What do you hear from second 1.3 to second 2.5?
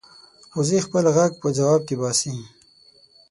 په ځواب کې باسي